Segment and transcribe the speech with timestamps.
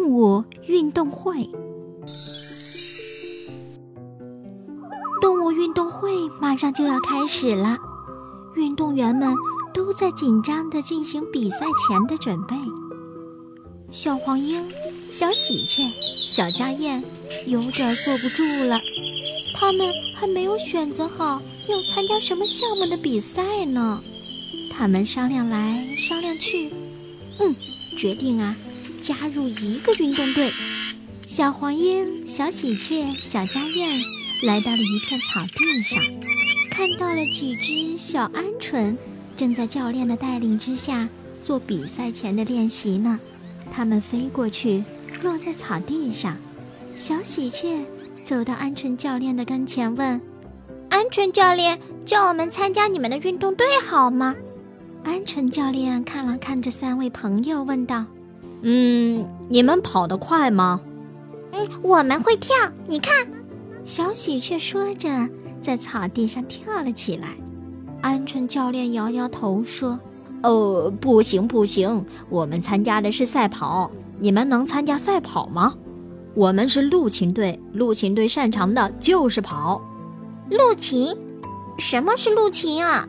[0.00, 1.46] 动物运动会。
[5.20, 7.76] 动物运动会马上就要开始了，
[8.56, 9.34] 运动员们
[9.74, 12.56] 都在紧张地进行比赛前的准备。
[13.92, 14.66] 小黄莺、
[15.10, 15.86] 小喜鹊、
[16.26, 17.04] 小家燕
[17.46, 18.80] 有点坐不住了，
[19.58, 19.86] 他们
[20.16, 24.00] 还没有选择好要参加什么项目的比赛呢。
[24.72, 26.70] 他们商量来商量去，
[27.38, 27.54] 嗯，
[27.98, 28.56] 决定啊，
[29.02, 30.52] 加入一个运动队。
[31.26, 34.00] 小黄莺、小喜鹊、小家燕
[34.42, 36.02] 来到了一片草地上，
[36.70, 38.96] 看到了几只小鹌鹑
[39.36, 41.08] 正在教练的带领之下
[41.44, 43.18] 做比赛前的练习呢。
[43.72, 44.82] 它们飞过去，
[45.22, 46.36] 落在草地上。
[46.96, 47.84] 小喜鹊
[48.26, 50.20] 走到鹌鹑教练的跟前，问
[50.90, 54.34] ：“鹌鹑教练，叫我们参加你们的运动队好吗？”
[55.04, 58.04] 鹌鹑教练看了看这三位朋友，问道
[58.62, 60.80] ：“嗯，你们跑得快吗
[61.52, 62.54] ？”“嗯，我们会跳。
[62.86, 63.26] 你看。”
[63.84, 65.08] 小喜鹊说着，
[65.60, 67.36] 在草地上跳了起来。
[68.02, 69.98] 鹌鹑教练摇摇头说。
[70.42, 75.74] 哦，不行不行，我们参加的是赛跑，你们能参加赛跑吗？
[76.34, 79.82] 我们是陆禽队，陆禽队擅长的就是跑。
[80.48, 81.14] 陆禽？
[81.78, 83.06] 什么是陆禽啊？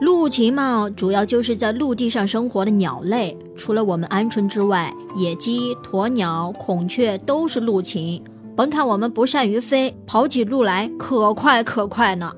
[0.00, 8.22] 陆禽嘛，主要就是在陆地上生活的鸟类，除了我们鹌鹑之外，野鸡、鸵鸟、孔雀都是陆禽。
[8.56, 12.32] 甭看我们不善于飞，跑起路来可快可快呢。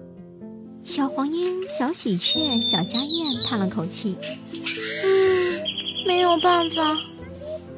[0.83, 4.17] 小黄莺、小喜鹊、小家燕叹了口气
[4.53, 5.61] ：“嗯，
[6.07, 6.83] 没有办法。”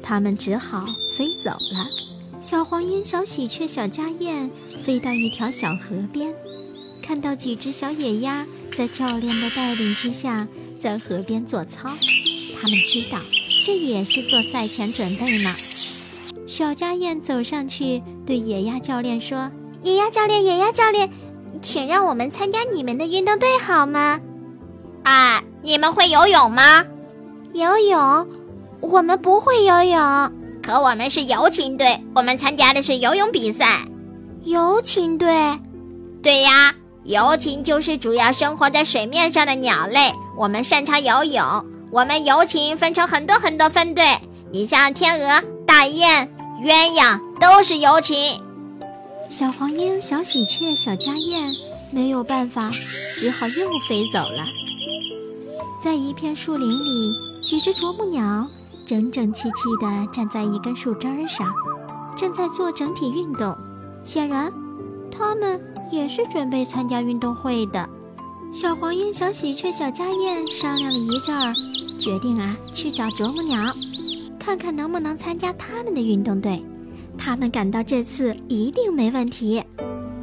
[0.01, 1.85] 它们只好飞走了。
[2.41, 4.49] 小黄莺、小喜鹊、小家燕
[4.83, 6.33] 飞到一条小河边，
[7.01, 11.89] 看到几只小野鸭在教练的带领之下在河边做操。
[12.61, 13.19] 他们知道
[13.65, 15.55] 这也是做赛前准备呢。
[16.47, 21.09] 小家燕走上去对野鸭教练说：“野鸭教练，野鸭教练。”
[21.61, 24.19] 请让我们参加你们的运动队好吗？
[25.03, 26.83] 啊，你们会游泳吗？
[27.53, 28.27] 游泳？
[28.81, 30.31] 我们不会游泳。
[30.61, 33.87] 可我们是游禽队，我们参加的是游泳比赛。
[34.43, 35.59] 游禽队？
[36.21, 36.75] 对呀，
[37.05, 40.11] 游禽就是主要生活在水面上的鸟类。
[40.35, 41.65] 我们擅长游泳。
[41.91, 44.19] 我们游禽分成很多很多分队，
[44.51, 46.27] 你像天鹅、大雁、
[46.63, 48.41] 鸳鸯都是游禽。
[49.29, 51.53] 小黄莺、小喜鹊、小家燕
[51.91, 52.71] 没有办法，
[53.19, 54.43] 只好又飞走了。
[55.81, 57.13] 在一片树林里，
[57.45, 58.47] 几只啄木鸟
[58.85, 61.53] 整整齐齐地站在一根树枝上，
[62.17, 63.55] 正在做整体运动。
[64.03, 64.51] 显然，
[65.11, 65.59] 它们
[65.91, 67.87] 也是准备参加运动会的。
[68.53, 71.53] 小黄莺、小喜鹊、小家燕商量了一阵儿，
[71.99, 73.73] 决定啊，去找啄木鸟，
[74.39, 76.63] 看看能不能参加他们的运动队。
[77.17, 79.63] 他们感到这次一定没问题，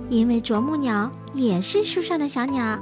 [0.09, 2.79] 因为啄木鸟也是树上的小鸟。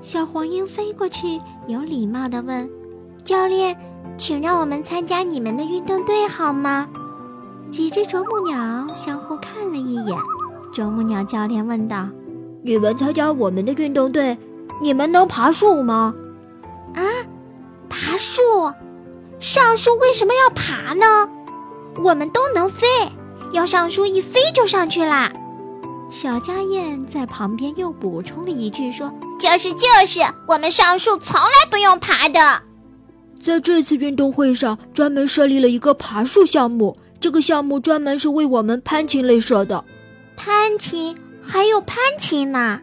[0.00, 2.68] 小黄莺飞过去，有礼貌地问
[3.24, 3.76] ：“教练，
[4.18, 6.88] 请让我们参加你们的运动队好吗？”
[7.70, 10.16] 几只啄木鸟相互看了一眼。
[10.74, 12.08] 啄木鸟教练问道
[12.64, 14.36] ：“你们参加我们的运动队，
[14.82, 16.12] 你们能爬树吗
[16.94, 17.00] ？”“啊，
[17.88, 18.42] 爬树？
[19.38, 21.28] 上树为什么要爬呢？
[22.02, 22.86] 我们都能飞。”
[23.54, 25.32] 要上树，一飞就上去啦。
[26.10, 30.18] 小家燕在旁边又补充了一句说：“就是就是，
[30.48, 32.62] 我们上树从来不用爬的。
[33.40, 36.96] 在这次运动会上，专门设立了一个爬树项目。
[37.20, 39.84] 这个项目专门是为我们攀禽类设的。
[40.36, 42.80] 攀禽还有攀禽呢？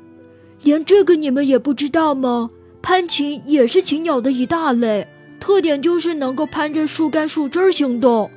[0.61, 2.49] 连这个你们也不知道吗？
[2.81, 5.07] 攀禽也是禽鸟的一大类，
[5.39, 8.31] 特点就是能够攀着树干、树枝儿行动。”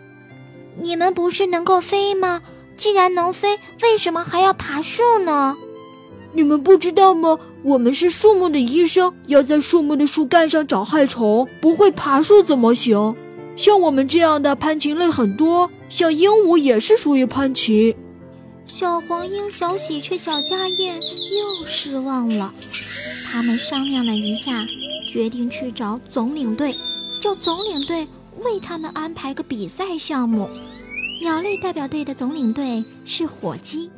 [0.76, 2.42] 你们不是能够飞吗？
[2.76, 5.56] 既然能飞，为什么还要爬树呢？
[6.32, 7.38] 你们不知道吗？
[7.62, 11.48] 我们是树木的医生，要在树木的树干上找害虫。
[11.60, 13.14] 不会爬树怎么行？
[13.54, 17.94] 像我们这样的攀禽类很多，像鹦鹉也是属于攀禽。
[18.66, 22.52] 小黄莺、小喜鹊、小家燕又失望了。
[23.30, 24.64] 他们商量了一下，
[25.06, 26.74] 决定去找总领队，
[27.20, 28.08] 叫总领队。
[28.42, 30.50] 为他们安排个比赛项目，
[31.22, 33.90] 鸟类代表队的总领队是火鸡。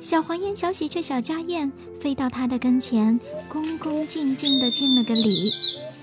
[0.00, 1.70] 小黄莺、小喜鹊、小家燕
[2.00, 5.52] 飞到他的跟前，恭恭敬敬地敬了个礼。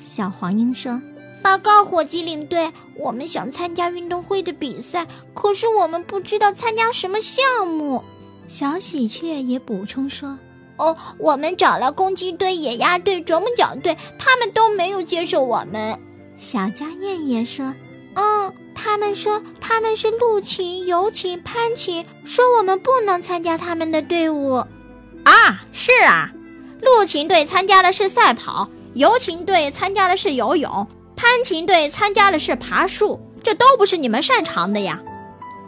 [0.05, 1.01] 小黄莺说
[1.47, 8.03] ：“报告火鸡领队，我们想参加运动会的比赛，可是我们不知道参加什么项目。”
[8.49, 10.37] 小喜鹊也补充说
[10.75, 15.97] ：“哦，我们找了公鸡队、野鸭队、啄木鸟队，他们都没有接受我们。”
[16.37, 17.73] 小家燕也说
[18.15, 24.53] ：“嗯，他他们说他们是陆禽、游禽、攀禽，说我们不能参加他们的队伍。
[25.23, 26.31] 啊，是啊，
[26.81, 35.01] 陆禽队参加的是赛跑，游禽队参加的是游泳，攀琴队参加的是爬树，这都不是你们擅长的呀。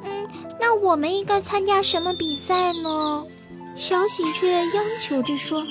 [0.03, 0.27] 嗯，
[0.61, 3.25] 那我们应该参加什么比赛呢？
[3.75, 5.63] 小喜鹊央求着说：“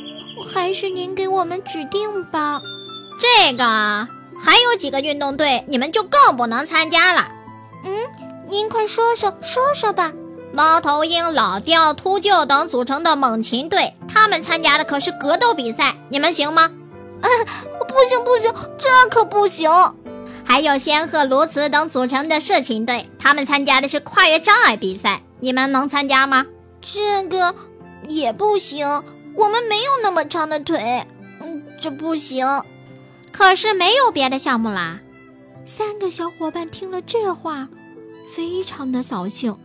[0.52, 2.60] 还是您给我们指定吧。”
[3.20, 3.64] 这个
[4.38, 7.28] 还有几个运动队，你们就更不能参加了。
[7.84, 7.94] 嗯，
[8.48, 10.12] 您快说说说说吧。
[10.52, 16.70] 猫头鹰、老雕、秃鹫等组成的猛禽队，他们参加的可是格斗比赛，你们行吗？
[17.20, 17.28] 啊，
[17.88, 19.70] 不行不行，这可不行。
[20.44, 26.46] 还有仙鹤、鸬鹚等组成的射禽队，他们参加的是跨越障碍比赛，你们能参加吗？
[26.80, 27.54] 这个
[28.06, 28.86] 也不行，
[29.34, 31.04] 我们没有那么长的腿，
[31.40, 32.46] 嗯，这不行。
[33.32, 35.00] 可是没有别的项目啦。
[35.66, 37.68] 三个小伙伴听了这话，
[38.34, 39.56] 非常的扫兴。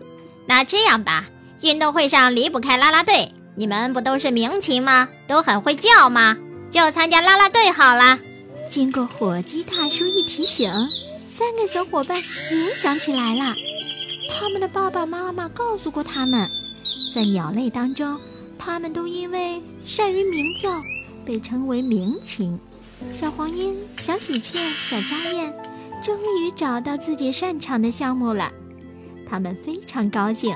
[0.47, 1.27] 那这样吧，
[1.61, 5.07] 运动会上离不开啦啦队，你们不都是名禽吗？
[5.27, 6.37] 都很会叫吗？
[6.73, 8.17] 就参加啦啦队好了。
[8.67, 10.71] 经过火鸡大叔一提醒，
[11.27, 13.53] 三个小伙伴也想起来了。
[14.31, 16.49] 他们的爸爸妈妈告诉过他们，
[17.13, 18.19] 在鸟类当中，
[18.57, 20.71] 他们都因为善于鸣叫，
[21.23, 22.59] 被称为鸣禽。
[23.11, 25.53] 小黄莺、小喜鹊、小家燕，
[26.01, 28.51] 终于找到自己擅长的项目了。
[29.29, 30.55] 他们非常高兴，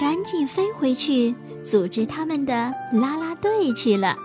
[0.00, 2.52] 赶紧飞回去组织他们的
[2.90, 4.16] 啦啦队去了。